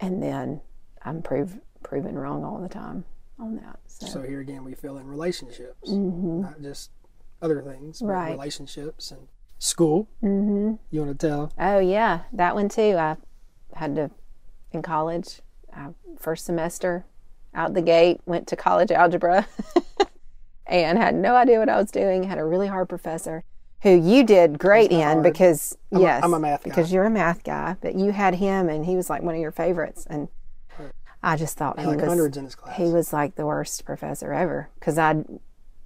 and 0.00 0.22
then 0.22 0.60
I'm 1.02 1.22
prove, 1.22 1.58
proven 1.82 2.18
wrong 2.18 2.44
all 2.44 2.60
the 2.60 2.68
time 2.68 3.04
on 3.38 3.56
that. 3.56 3.78
So, 3.86 4.06
So 4.06 4.22
here 4.22 4.40
again, 4.40 4.64
we 4.64 4.74
feel 4.74 4.98
in 4.98 5.06
relationships, 5.06 5.90
hmm 5.90 6.42
not 6.42 6.60
just 6.60 6.90
other 7.40 7.62
things, 7.62 8.00
but 8.00 8.08
Right. 8.08 8.32
relationships 8.32 9.10
and 9.10 9.28
school. 9.58 10.08
hmm 10.20 10.74
You 10.90 11.00
want 11.04 11.18
to 11.18 11.26
tell? 11.28 11.52
Oh 11.58 11.78
yeah, 11.78 12.20
that 12.32 12.54
one 12.54 12.68
too. 12.68 12.96
I 12.98 13.16
had 13.74 13.94
to 13.96 14.10
in 14.72 14.82
college, 14.82 15.40
uh, 15.76 15.90
first 16.18 16.44
semester. 16.44 17.04
out 17.54 17.74
the 17.74 17.82
gate, 17.82 18.20
went 18.26 18.46
to 18.48 18.56
college 18.56 18.90
algebra, 18.90 19.46
and 20.66 20.98
had 20.98 21.14
no 21.14 21.36
idea 21.36 21.58
what 21.58 21.68
I 21.68 21.76
was 21.76 21.90
doing. 21.90 22.24
Had 22.24 22.38
a 22.38 22.44
really 22.44 22.66
hard 22.66 22.88
professor 22.88 23.44
who 23.82 23.90
you 23.90 24.24
did 24.24 24.58
great 24.58 24.90
in 24.90 25.02
hard. 25.02 25.22
because 25.22 25.76
I'm 25.92 26.00
yes, 26.00 26.24
I'm 26.24 26.34
a 26.34 26.40
math 26.40 26.64
guy. 26.64 26.70
because 26.70 26.92
you're 26.92 27.04
a 27.04 27.10
math 27.10 27.44
guy, 27.44 27.76
but 27.80 27.94
you 27.94 28.12
had 28.12 28.34
him, 28.36 28.68
and 28.68 28.86
he 28.86 28.96
was 28.96 29.10
like 29.10 29.22
one 29.22 29.34
of 29.34 29.40
your 29.40 29.52
favorites, 29.52 30.06
and 30.08 30.28
I 31.22 31.36
just 31.36 31.56
thought 31.56 31.78
he 31.78 31.86
like 31.86 31.98
was 32.00 32.08
hundreds 32.08 32.36
in 32.36 32.44
his 32.44 32.54
class. 32.54 32.76
he 32.76 32.84
was 32.84 33.12
like 33.12 33.36
the 33.36 33.46
worst 33.46 33.84
professor 33.84 34.32
ever 34.32 34.68
because 34.78 34.98
I 34.98 35.24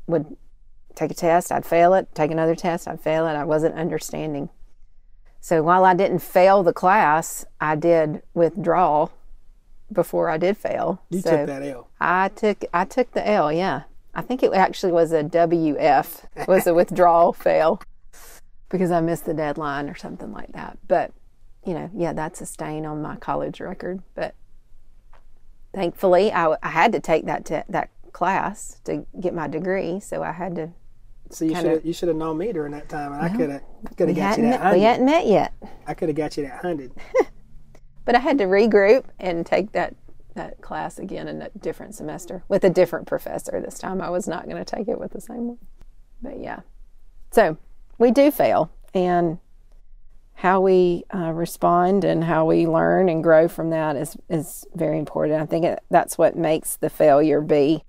would 0.07 0.37
take 0.95 1.11
a 1.11 1.15
test, 1.15 1.53
I'd 1.53 1.67
fail 1.67 1.95
it, 1.95 2.09
take 2.15 2.31
another 2.31 2.55
test, 2.55 2.89
I'd 2.89 3.01
fail 3.01 3.27
it. 3.27 3.35
I 3.35 3.45
wasn't 3.45 3.75
understanding. 3.75 4.49
So 5.41 5.63
while 5.63 5.85
I 5.85 5.95
didn't 5.95 6.19
fail 6.21 6.63
the 6.63 6.73
class, 6.73 7.45
I 7.61 7.77
did 7.77 8.23
withdraw 8.35 9.09
before 9.93 10.29
I 10.29 10.37
did 10.37 10.57
fail. 10.57 11.03
you 11.11 11.21
so 11.21 11.37
took 11.37 11.47
that 11.47 11.63
L. 11.63 11.89
I 12.01 12.29
took 12.29 12.65
I 12.73 12.85
took 12.85 13.13
the 13.13 13.27
L, 13.27 13.53
yeah. 13.53 13.83
I 14.15 14.23
think 14.23 14.43
it 14.43 14.53
actually 14.53 14.93
was 14.93 15.13
a 15.13 15.23
WF, 15.23 16.47
was 16.49 16.67
a 16.67 16.75
withdrawal 16.75 17.33
fail 17.45 17.81
because 18.69 18.91
I 18.91 19.01
missed 19.01 19.27
the 19.27 19.35
deadline 19.35 19.89
or 19.89 19.95
something 19.95 20.33
like 20.33 20.53
that. 20.53 20.79
But, 20.89 21.13
you 21.65 21.75
know, 21.75 21.91
yeah, 21.95 22.13
that's 22.13 22.41
a 22.41 22.47
stain 22.47 22.85
on 22.85 23.01
my 23.01 23.17
college 23.17 23.61
record. 23.61 24.03
But 24.15 24.35
thankfully, 25.75 26.33
I, 26.33 26.57
I 26.63 26.69
had 26.69 26.93
to 26.93 27.01
take 27.01 27.27
that 27.27 27.45
te- 27.45 27.63
that 27.69 27.91
class 28.13 28.81
to 28.85 29.07
get 29.21 29.35
my 29.35 29.47
degree, 29.47 30.01
so 30.01 30.23
I 30.23 30.33
had 30.33 30.57
to. 30.57 30.71
So 31.31 31.45
you 31.45 31.55
should 31.55 31.85
you 31.85 31.93
should 31.93 32.09
have 32.09 32.17
known 32.17 32.39
me 32.39 32.53
during 32.53 32.73
that 32.73 32.89
time, 32.89 33.13
and 33.13 33.23
I 33.23 33.29
could 33.29 33.51
have 33.51 33.63
could 33.97 34.09
have 34.09 34.17
got 34.17 34.39
you 34.39 34.45
that 34.45 34.63
met, 34.63 34.75
we 34.75 34.81
hadn't 34.81 35.05
met 35.05 35.27
yet, 35.27 35.53
I 35.87 35.93
could 35.93 36.09
have 36.09 36.17
got 36.17 36.37
you 36.37 36.45
that 36.45 36.63
hundred. 36.63 36.91
but 38.09 38.15
I 38.15 38.21
had 38.21 38.39
to 38.39 38.45
regroup 38.45 39.05
and 39.21 39.45
take 39.45 39.73
that 39.73 39.95
that 40.35 40.63
class 40.63 40.99
again 40.99 41.29
in 41.29 41.43
a 41.43 41.51
different 41.51 41.95
semester 41.95 42.43
with 42.49 42.65
a 42.65 42.71
different 42.71 43.07
professor. 43.07 43.61
This 43.61 43.79
time, 43.79 44.01
I 44.01 44.09
was 44.09 44.27
not 44.27 44.45
going 44.49 44.57
to 44.57 44.65
take 44.65 44.89
it 44.89 44.99
with 44.99 45.13
the 45.13 45.21
same 45.21 45.49
one. 45.49 45.59
But 46.23 46.41
yeah, 46.41 46.61
so 47.33 47.59
we 47.99 48.11
do 48.11 48.31
fail, 48.31 48.71
and 48.95 49.37
how 50.37 50.63
we 50.63 51.05
uh, 51.15 51.33
respond 51.33 52.03
and 52.03 52.25
how 52.25 52.47
we 52.47 52.67
learn 52.67 53.11
and 53.11 53.23
grow 53.23 53.47
from 53.47 53.69
that 53.71 53.95
is 53.95 54.17
is 54.31 54.65
very 54.75 54.99
important. 54.99 55.43
I 55.43 55.45
think 55.45 55.67
it, 55.67 55.81
that's 55.91 56.17
what 56.17 56.35
makes 56.35 56.77
the 56.77 56.89
failure 56.89 57.43
be 57.43 57.85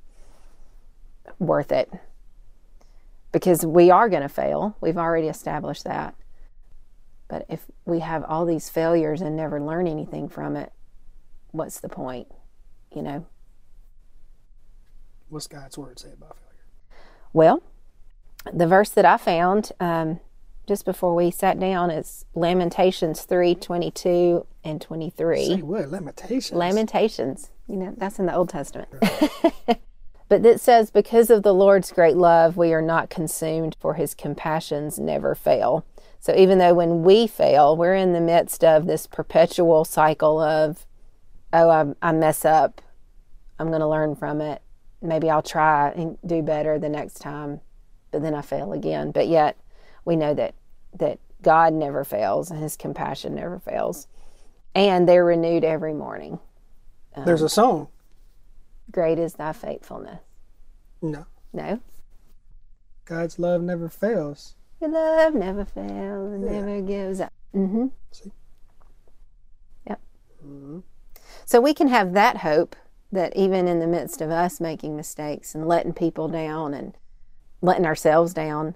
worth 1.39 1.71
it 1.71 1.89
because 3.31 3.65
we 3.65 3.89
are 3.89 4.09
going 4.09 4.23
to 4.23 4.27
fail. 4.27 4.75
We've 4.81 4.97
already 4.97 5.29
established 5.29 5.85
that. 5.85 6.13
But 7.29 7.45
if 7.47 7.65
we 7.85 7.99
have 7.99 8.25
all 8.25 8.45
these 8.45 8.69
failures 8.69 9.21
and 9.21 9.37
never 9.37 9.61
learn 9.61 9.87
anything 9.87 10.27
from 10.27 10.57
it, 10.57 10.73
what's 11.51 11.79
the 11.79 11.87
point? 11.87 12.27
You 12.93 13.03
know? 13.03 13.25
What's 15.29 15.47
God's 15.47 15.77
word 15.77 15.99
say 15.99 16.11
about 16.11 16.37
failure? 16.37 16.99
Well, 17.31 17.63
the 18.51 18.67
verse 18.67 18.89
that 18.89 19.05
I 19.05 19.17
found 19.17 19.71
um, 19.79 20.19
just 20.67 20.85
before 20.85 21.13
we 21.13 21.29
sat 21.29 21.59
down 21.59 21.91
is 21.91 22.25
Lamentations 22.33 23.21
three 23.21 23.53
twenty 23.53 23.91
two 23.91 24.47
and 24.63 24.81
twenty 24.81 25.11
three. 25.11 25.45
Say 25.45 25.61
what 25.61 25.89
lamentations? 25.89 26.57
Lamentations. 26.57 27.51
You 27.67 27.75
know, 27.75 27.93
that's 27.95 28.17
in 28.17 28.25
the 28.25 28.35
Old 28.35 28.49
Testament. 28.49 28.89
but 30.29 30.43
it 30.43 30.59
says, 30.59 30.89
Because 30.89 31.29
of 31.29 31.43
the 31.43 31.53
Lord's 31.53 31.91
great 31.91 32.17
love, 32.17 32.57
we 32.57 32.73
are 32.73 32.81
not 32.81 33.11
consumed, 33.11 33.77
for 33.79 33.93
his 33.93 34.15
compassions 34.15 34.97
never 34.97 35.35
fail. 35.35 35.85
So 36.19 36.35
even 36.35 36.57
though 36.57 36.73
when 36.73 37.03
we 37.03 37.27
fail, 37.27 37.75
we're 37.77 37.95
in 37.95 38.13
the 38.13 38.21
midst 38.21 38.63
of 38.63 38.85
this 38.85 39.07
perpetual 39.07 39.85
cycle 39.85 40.39
of, 40.39 40.85
oh, 41.53 41.69
I, 41.69 42.09
I 42.09 42.11
mess 42.11 42.43
up. 42.43 42.81
I'm 43.57 43.69
going 43.69 43.79
to 43.79 43.87
learn 43.87 44.15
from 44.15 44.41
it. 44.41 44.61
Maybe 45.01 45.29
I'll 45.29 45.41
try 45.41 45.89
and 45.91 46.17
do 46.25 46.41
better 46.41 46.77
the 46.77 46.89
next 46.89 47.19
time, 47.19 47.61
but 48.11 48.21
then 48.21 48.33
I 48.35 48.41
fail 48.41 48.73
again. 48.73 49.11
But 49.11 49.27
yet, 49.27 49.57
we 50.03 50.15
know 50.15 50.33
that 50.33 50.55
that 50.97 51.19
God 51.41 51.73
never 51.73 52.03
fails 52.03 52.51
and 52.51 52.59
His 52.61 52.75
compassion 52.75 53.35
never 53.35 53.59
fails, 53.59 54.07
and 54.75 55.07
they're 55.07 55.23
renewed 55.23 55.63
every 55.63 55.93
morning. 55.93 56.39
There's 57.25 57.41
a 57.41 57.45
um, 57.45 57.49
song. 57.49 57.87
Great 58.91 59.19
is 59.19 59.33
thy 59.33 59.53
faithfulness. 59.53 60.19
No, 61.01 61.25
No, 61.53 61.79
God's 63.05 63.39
love 63.39 63.61
never 63.61 63.87
fails. 63.87 64.55
Your 64.81 64.89
love 64.91 65.33
never 65.33 65.65
fails 65.65 66.33
and 66.33 66.43
Yeah. 66.45 66.51
never 66.51 66.81
gives 66.81 67.19
up. 67.21 67.33
Mm-hmm. 67.55 67.87
See? 68.11 68.31
Yep. 69.87 70.01
Mm-hmm. 70.45 70.79
So 71.45 71.61
we 71.61 71.73
can 71.73 71.87
have 71.87 72.13
that 72.13 72.37
hope 72.37 72.75
that 73.11 73.35
even 73.35 73.67
in 73.67 73.79
the 73.79 73.87
midst 73.87 74.21
of 74.21 74.29
us 74.29 74.59
making 74.59 74.95
mistakes 74.95 75.55
and 75.55 75.67
letting 75.67 75.93
people 75.93 76.27
down 76.27 76.73
and 76.73 76.95
letting 77.61 77.85
ourselves 77.85 78.33
down, 78.33 78.75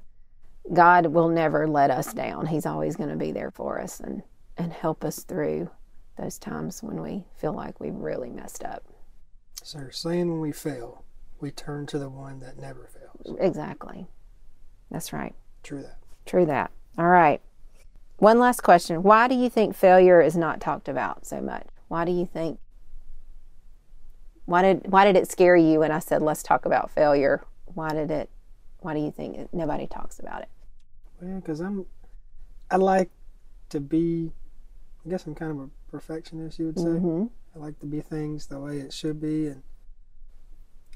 God 0.74 1.08
will 1.08 1.30
never 1.30 1.68
let 1.68 1.92
us 1.92 2.14
down. 2.14 2.48
He's 2.48 2.66
always 2.66 2.96
going 2.96 3.10
to 3.10 3.16
be 3.16 3.32
there 3.32 3.52
for 3.52 3.80
us 3.80 4.00
and, 4.00 4.24
and 4.58 4.74
help 4.74 5.04
us 5.04 5.24
through 5.24 5.70
those 6.18 6.40
times 6.40 6.82
when 6.82 7.02
we 7.02 7.26
feel 7.38 7.54
like 7.54 7.80
we've 7.80 7.94
really 7.96 8.30
messed 8.30 8.64
up. 8.64 8.84
So 9.62 9.80
you're 9.80 9.92
saying 9.92 10.30
when 10.32 10.40
we 10.42 10.52
fail, 10.52 11.04
we 11.40 11.52
turn 11.52 11.86
to 11.88 12.00
the 12.00 12.10
one 12.10 12.40
that 12.40 12.58
never 12.58 12.88
fails. 12.88 13.38
Exactly. 13.40 14.08
That's 14.90 15.14
right. 15.14 15.36
True 15.64 15.82
that. 15.82 15.98
True 16.26 16.46
that. 16.46 16.72
All 16.98 17.08
right. 17.08 17.42
One 18.18 18.40
last 18.40 18.62
question. 18.62 19.02
Why 19.04 19.28
do 19.28 19.36
you 19.36 19.50
think 19.50 19.76
failure 19.76 20.22
is 20.22 20.38
not 20.38 20.62
talked 20.62 20.88
about 20.88 21.26
so 21.26 21.42
much? 21.42 21.68
Why 21.88 22.06
do 22.06 22.12
you 22.12 22.26
think 22.26 22.60
why 24.46 24.62
did 24.62 24.92
why 24.92 25.06
did 25.06 25.16
it 25.16 25.30
scare 25.32 25.56
you 25.56 25.80
when 25.80 25.92
I 25.92 26.00
said 26.00 26.22
let's 26.22 26.44
talk 26.44 26.66
about 26.66 26.92
failure? 26.92 27.44
Why 27.66 27.90
did 27.90 28.12
it 28.12 28.30
why 28.84 28.94
do 28.94 29.00
you 29.00 29.12
think 29.12 29.52
nobody 29.54 29.88
talks 29.88 30.20
about 30.20 30.42
it? 30.42 30.50
Well, 31.22 31.40
because 31.40 31.62
I'm, 31.62 31.86
I 32.70 32.76
like 32.76 33.10
to 33.70 33.80
be, 33.80 34.32
I 35.06 35.10
guess 35.10 35.26
I'm 35.26 35.36
kind 35.36 35.52
of 35.52 35.60
a 35.60 35.70
perfectionist, 35.90 36.60
you 36.60 36.66
would 36.68 36.78
say. 36.78 36.86
Mhm. 36.86 37.30
I 37.56 37.60
like 37.60 37.80
to 37.80 37.86
be 37.86 38.02
things 38.02 38.48
the 38.48 38.60
way 38.60 38.80
it 38.80 38.92
should 38.92 39.22
be. 39.22 39.48
And 39.48 39.64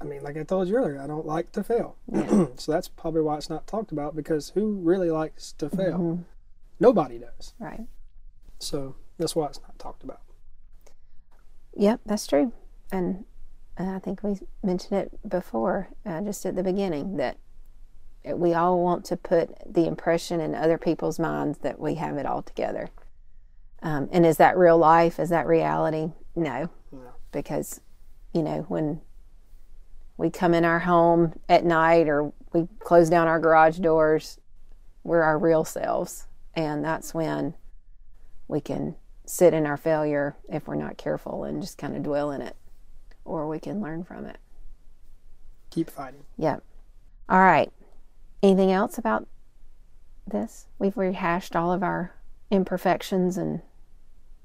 I 0.00 0.04
mean, 0.04 0.22
like 0.22 0.36
I 0.36 0.44
told 0.44 0.68
you 0.68 0.76
earlier, 0.76 1.00
I 1.00 1.06
don't 1.06 1.26
like 1.26 1.50
to 1.52 1.64
fail. 1.64 1.96
so 2.56 2.72
that's 2.72 2.88
probably 2.88 3.20
why 3.22 3.36
it's 3.36 3.50
not 3.50 3.66
talked 3.66 3.90
about 3.92 4.14
because 4.14 4.50
who 4.50 4.74
really 4.74 5.10
likes 5.10 5.52
to 5.52 5.68
fail? 5.68 5.98
Mhm. 5.98 6.24
Nobody 6.80 7.18
does. 7.18 7.54
Right. 7.58 7.80
So 8.60 8.94
that's 9.18 9.34
why 9.34 9.46
it's 9.46 9.60
not 9.62 9.76
talked 9.78 10.04
about. 10.04 10.20
Yep, 11.74 12.00
that's 12.06 12.26
true. 12.26 12.52
And 12.92 13.24
I 13.76 13.98
think 13.98 14.22
we 14.22 14.38
mentioned 14.62 14.98
it 15.00 15.28
before, 15.28 15.88
uh, 16.06 16.20
just 16.22 16.44
at 16.46 16.56
the 16.56 16.62
beginning, 16.62 17.16
that 17.16 17.36
we 18.24 18.54
all 18.54 18.82
want 18.82 19.04
to 19.06 19.16
put 19.16 19.50
the 19.72 19.86
impression 19.86 20.40
in 20.40 20.54
other 20.54 20.78
people's 20.78 21.18
minds 21.18 21.58
that 21.58 21.78
we 21.80 21.94
have 21.94 22.16
it 22.16 22.26
all 22.26 22.42
together. 22.42 22.88
Um, 23.82 24.08
and 24.12 24.26
is 24.26 24.36
that 24.38 24.56
real 24.58 24.76
life? 24.78 25.20
Is 25.20 25.28
that 25.30 25.46
reality? 25.46 26.12
No, 26.34 26.68
No. 26.90 27.12
because, 27.30 27.80
you 28.32 28.42
know, 28.42 28.62
when 28.68 29.00
we 30.18 30.28
come 30.28 30.52
in 30.52 30.64
our 30.64 30.80
home 30.80 31.38
at 31.48 31.64
night 31.64 32.08
or 32.08 32.32
we 32.52 32.68
close 32.80 33.08
down 33.08 33.28
our 33.28 33.40
garage 33.40 33.78
doors, 33.78 34.38
we're 35.04 35.22
our 35.22 35.38
real 35.38 35.64
selves. 35.64 36.26
And 36.54 36.84
that's 36.84 37.14
when 37.14 37.54
we 38.48 38.60
can 38.60 38.96
sit 39.24 39.54
in 39.54 39.64
our 39.64 39.76
failure 39.76 40.36
if 40.50 40.66
we're 40.66 40.74
not 40.74 40.98
careful 40.98 41.44
and 41.44 41.62
just 41.62 41.78
kind 41.78 41.96
of 41.96 42.02
dwell 42.02 42.32
in 42.32 42.42
it, 42.42 42.56
or 43.24 43.48
we 43.48 43.60
can 43.60 43.80
learn 43.80 44.02
from 44.02 44.26
it. 44.26 44.38
Keep 45.70 45.88
fighting. 45.88 46.24
Yep. 46.36 46.64
All 47.28 47.40
right. 47.40 47.70
Anything 48.42 48.72
else 48.72 48.98
about 48.98 49.28
this? 50.26 50.66
We've 50.78 50.96
rehashed 50.96 51.54
all 51.54 51.72
of 51.72 51.82
our 51.82 52.14
imperfections 52.50 53.36
and 53.36 53.60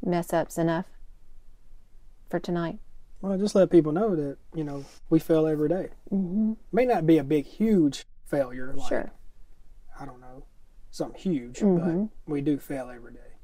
mess 0.06 0.34
ups 0.34 0.58
enough 0.58 0.86
for 2.30 2.40
tonight. 2.40 2.80
Well, 3.24 3.38
just 3.38 3.56
let 3.56 3.70
people 3.72 3.94
know 3.94 4.18
that, 4.18 4.38
you 4.54 4.66
know, 4.66 4.84
we 5.10 5.18
fail 5.18 5.48
every 5.48 5.70
day. 5.70 5.92
Mm-hmm. 6.12 6.54
May 6.74 6.84
not 6.86 7.08
be 7.08 7.18
a 7.20 7.24
big, 7.24 7.46
huge 7.46 8.06
failure, 8.26 8.74
like, 8.76 8.90
Sure. 8.90 9.12
I 9.98 10.06
don't 10.06 10.20
know, 10.20 10.44
something 10.92 11.22
huge, 11.22 11.62
Mhm. 11.62 12.10
but 12.26 12.32
we 12.34 12.42
do 12.42 12.60
fail 12.60 12.90
every 12.90 13.14
day. 13.14 13.38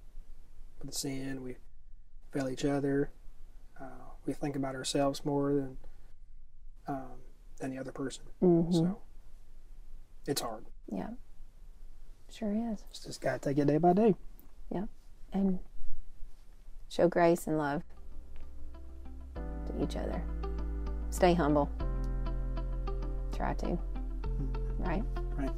With 0.83 0.93
sin, 0.93 1.43
we 1.43 1.55
fail 2.31 2.49
each 2.49 2.65
other. 2.65 3.11
Uh, 3.79 4.09
we 4.25 4.33
think 4.33 4.57
about 4.57 4.75
ourselves 4.75 5.23
more 5.23 5.53
than 5.53 5.77
um, 6.87 7.21
than 7.59 7.69
the 7.71 7.77
other 7.77 7.91
person. 7.93 8.25
Mm-hmm. 8.41 8.71
So 8.73 8.99
it's 10.25 10.41
hard. 10.41 10.65
Yeah. 10.91 11.11
Sure 12.31 12.51
is. 12.51 12.83
It's 12.89 13.05
just 13.05 13.21
got 13.21 13.41
to 13.41 13.49
take 13.49 13.59
it 13.59 13.67
day 13.67 13.77
by 13.77 13.93
day. 13.93 14.15
Yeah, 14.71 14.85
and 15.31 15.59
show 16.89 17.07
grace 17.07 17.45
and 17.47 17.57
love 17.59 17.83
each 19.81 19.95
other. 19.95 20.21
Stay 21.09 21.33
humble. 21.33 21.69
Try 23.35 23.53
to. 23.55 23.67
Hmm. 23.67 24.83
Right? 24.83 25.03
Right. 25.37 25.51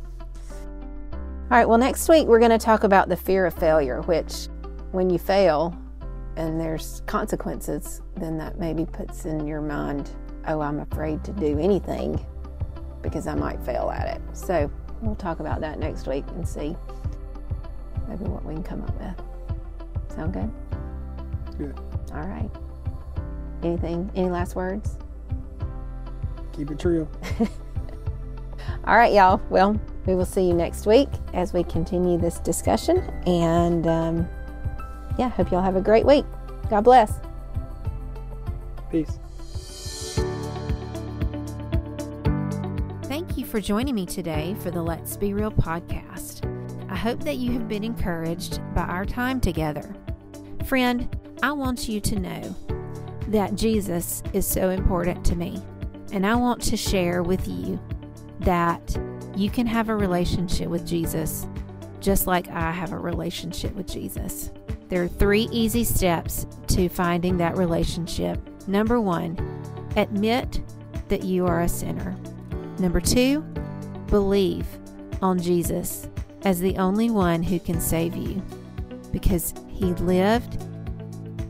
All 1.12 1.58
right, 1.58 1.68
well, 1.68 1.78
next 1.78 2.08
week 2.08 2.28
we're 2.28 2.40
going 2.40 2.52
to 2.52 2.58
talk 2.58 2.84
about 2.84 3.10
the 3.10 3.18
fear 3.18 3.46
of 3.46 3.54
failure, 3.54 4.02
which 4.04 4.48
when 4.92 5.10
you 5.10 5.20
fail 5.20 5.78
and 6.38 6.60
there's 6.60 7.02
consequences, 7.08 8.02
then 8.16 8.38
that 8.38 8.58
maybe 8.58 8.86
puts 8.86 9.26
in 9.26 9.46
your 9.46 9.62
mind 9.62 10.10
oh, 10.48 10.62
I'm 10.62 10.80
afraid 10.80 11.24
to 11.26 11.32
do 11.34 11.60
anything 11.60 12.24
because 13.02 13.28
I 13.28 13.36
might 13.36 13.64
fail 13.64 13.90
at 13.92 14.16
it. 14.16 14.22
So 14.34 14.72
we'll 15.02 15.16
talk 15.16 15.40
about 15.40 15.62
that 15.62 15.80
next 15.80 16.08
week 16.08 16.26
and 16.30 16.48
see 16.48 16.76
maybe 18.08 18.26
what 18.26 18.44
we 18.46 18.54
can 18.54 18.64
come 18.64 18.84
up 18.84 19.00
with. 19.00 20.16
Sound 20.16 20.34
good? 20.34 20.52
Good. 21.58 21.80
All 22.14 22.28
right. 22.28 22.50
Anything, 23.64 24.10
any 24.16 24.30
last 24.30 24.56
words? 24.56 24.98
Keep 26.54 26.72
it 26.72 26.84
real. 26.84 27.10
All 28.86 28.98
right, 28.98 29.14
y'all. 29.14 29.40
Well, 29.50 29.80
we 30.06 30.16
will 30.16 30.26
see 30.26 30.48
you 30.48 30.54
next 30.54 30.86
week 30.86 31.10
as 31.34 31.54
we 31.54 31.64
continue 31.64 32.18
this 32.18 32.40
discussion. 32.40 32.98
And 33.28 33.86
um, 33.88 34.28
yeah, 35.18 35.30
hope 35.30 35.52
y'all 35.52 35.62
have 35.62 35.76
a 35.76 35.82
great 35.82 36.06
week. 36.06 36.26
God 36.70 36.82
bless. 36.82 37.14
Peace. 38.90 39.20
Thank 43.04 43.38
you 43.38 43.46
for 43.46 43.62
joining 43.62 43.94
me 43.94 44.06
today 44.06 44.56
for 44.62 44.72
the 44.72 44.82
Let's 44.82 45.16
Be 45.18 45.34
Real 45.34 45.52
podcast. 45.52 46.48
I 46.90 46.96
hope 46.96 47.24
that 47.24 47.38
you 47.38 47.52
have 47.54 47.68
been 47.68 47.84
encouraged 47.84 48.60
by 48.74 48.82
our 48.82 49.06
time 49.06 49.40
together. 49.40 49.96
Friend, 50.66 51.08
I 51.44 51.52
want 51.52 51.88
you 51.88 52.02
to 52.02 52.20
know 52.20 52.56
that 53.32 53.56
Jesus 53.56 54.22
is 54.34 54.46
so 54.46 54.70
important 54.70 55.26
to 55.26 55.36
me, 55.36 55.62
and 56.14 56.26
I 56.26 56.36
want 56.36 56.62
to 56.64 56.78
share 56.78 57.24
with 57.24 57.48
you 57.48 57.80
that 58.42 58.98
you 59.36 59.50
can 59.50 59.66
have 59.68 59.90
a 59.90 59.96
relationship 59.96 60.68
with 60.68 60.86
Jesus 60.86 61.48
just 62.02 62.28
like 62.28 62.50
I 62.50 62.72
have 62.72 62.92
a 62.92 62.98
relationship 62.98 63.74
with 63.76 63.88
Jesus. 63.88 64.52
There 64.90 65.04
are 65.04 65.08
three 65.08 65.48
easy 65.52 65.84
steps 65.84 66.46
to 66.68 66.90
finding 66.90 67.38
that 67.38 67.56
relationship. 67.56 68.40
Number 68.68 69.00
one, 69.00 69.38
admit 69.96 70.62
that 71.08 71.24
you 71.24 71.46
are 71.46 71.62
a 71.62 71.70
sinner. 71.70 72.18
Number 72.80 73.00
two, 73.00 73.42
believe 74.08 74.68
on 75.22 75.40
Jesus 75.40 76.10
as 76.44 76.60
the 76.60 76.78
only 76.78 77.10
one 77.10 77.44
who 77.44 77.60
can 77.60 77.80
save 77.80 78.16
you 78.16 78.42
because 79.12 79.54
he 79.70 79.94
lived 79.94 80.62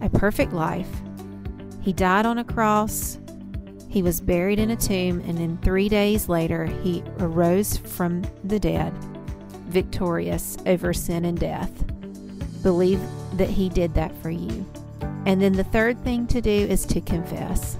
a 0.01 0.09
perfect 0.09 0.53
life. 0.53 0.89
He 1.81 1.93
died 1.93 2.25
on 2.25 2.38
a 2.38 2.43
cross 2.43 3.17
he 3.91 4.01
was 4.01 4.21
buried 4.21 4.57
in 4.57 4.71
a 4.71 4.75
tomb, 4.77 5.19
and 5.27 5.38
then 5.38 5.57
three 5.57 5.89
days 5.89 6.29
later, 6.29 6.65
he 6.65 7.03
arose 7.19 7.75
from 7.75 8.23
the 8.45 8.57
dead, 8.57 8.93
victorious 9.67 10.57
over 10.65 10.93
sin 10.93 11.25
and 11.25 11.38
death. 11.38 11.69
Believe 12.63 13.01
that 13.33 13.50
he 13.50 13.67
did 13.67 13.93
that 13.95 14.15
for 14.21 14.29
you. 14.29 14.65
And 15.25 15.41
then 15.41 15.51
the 15.51 15.65
third 15.65 16.01
thing 16.05 16.25
to 16.27 16.39
do 16.39 16.50
is 16.50 16.85
to 16.85 17.01
confess. 17.01 17.77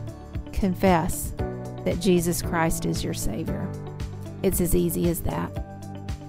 Confess 0.52 1.32
that 1.86 2.02
Jesus 2.02 2.42
Christ 2.42 2.86
is 2.86 3.06
your 3.06 3.14
Savior. 3.14 3.66
It's 4.44 4.60
as 4.60 4.76
easy 4.76 5.10
as 5.10 5.22
that. 5.22 5.50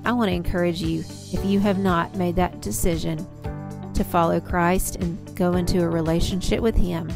I 0.05 0.13
want 0.13 0.29
to 0.29 0.35
encourage 0.35 0.81
you, 0.81 1.01
if 1.33 1.45
you 1.45 1.59
have 1.59 1.81
not 1.81 2.15
made 2.15 2.37
that 2.37 2.61
decision 2.61 3.27
to 3.95 4.05
follow 4.05 4.39
Christ 4.39 4.95
and 4.95 5.37
go 5.37 5.55
into 5.55 5.83
a 5.83 5.89
relationship 5.89 6.61
with 6.61 6.77
Him, 6.77 7.11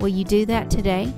will 0.00 0.08
you 0.08 0.24
do 0.24 0.46
that 0.46 0.70
today? 0.70 1.12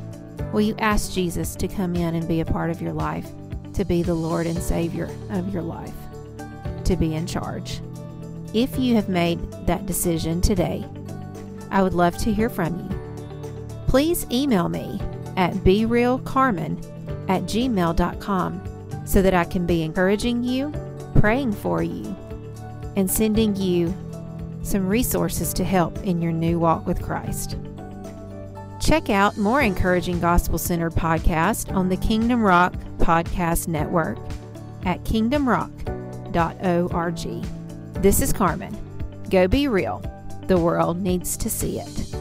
Will 0.53 0.63
you 0.63 0.75
ask 0.79 1.13
Jesus 1.13 1.55
to 1.57 1.69
come 1.69 1.95
in 1.95 2.15
and 2.15 2.27
be 2.27 2.41
a 2.41 2.45
part 2.45 2.71
of 2.71 2.83
your 2.83 2.93
life, 2.93 3.27
to 3.75 3.85
be 3.85 4.03
the 4.03 4.15
Lord 4.15 4.47
and 4.47 4.59
Savior 4.59 5.09
of 5.31 5.53
your 5.53 5.63
life, 5.63 5.95
to 6.85 6.97
be 6.97 7.15
in 7.15 7.27
charge? 7.27 7.81
If 8.53 8.79
you 8.79 8.97
have 8.97 9.09
made 9.09 9.41
that 9.67 9.87
decision 9.87 10.41
today, 10.41 10.85
I 11.71 11.83
would 11.83 11.95
love 11.95 12.17
to 12.19 12.33
hear 12.33 12.49
from 12.51 12.79
you. 12.79 13.01
Please 13.87 14.27
email 14.31 14.69
me 14.69 15.01
at 15.37 15.55
berealcarmen 15.55 16.85
at 17.29 17.43
gmail.com 17.43 18.63
so 19.07 19.23
that 19.23 19.35
I 19.35 19.45
can 19.45 19.67
be 19.67 19.83
encouraging 19.83 20.43
you, 20.43 20.73
praying 21.17 21.53
for 21.53 21.83
you, 21.83 22.17
and 22.97 23.11
sending 23.11 23.55
you 23.55 23.95
some 24.63 24.87
resources 24.87 25.53
to 25.55 25.65
help 25.65 25.97
in 25.99 26.21
your 26.21 26.33
new 26.33 26.59
walk 26.59 26.87
with 26.87 27.01
Christ. 27.03 27.57
Check 28.81 29.11
out 29.11 29.37
more 29.37 29.61
encouraging 29.61 30.21
gospel 30.21 30.57
centered 30.59 30.95
podcasts 30.95 31.71
on 31.73 31.91
the 31.91 31.99
Kingdom 31.99 32.43
Rock 32.43 32.73
Podcast 32.97 33.69
Network 33.69 34.17
at 34.85 35.05
kingdomrock.org. 35.05 38.03
This 38.03 38.23
is 38.23 38.33
Carmen. 38.33 38.75
Go 39.31 39.47
be 39.47 39.69
real. 39.69 40.03
The 40.47 40.57
world 40.59 41.01
needs 41.01 41.37
to 41.37 41.51
see 41.51 41.79
it. 41.79 42.20